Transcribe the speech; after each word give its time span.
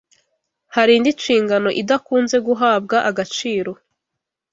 Hari 0.75 0.91
indi 0.97 1.11
nshingano 1.17 1.69
idakunze 1.81 2.37
guhabwa 2.47 2.97
agaciro 3.09 3.71